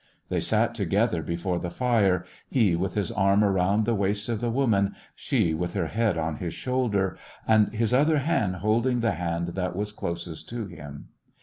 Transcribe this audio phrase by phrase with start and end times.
[0.29, 4.49] They sat together before the fire, he with his arm around the waist of the
[4.49, 9.49] woman, she with her head on his shoulder, and his other hand holding the hand
[9.49, 11.09] that was clos est to him.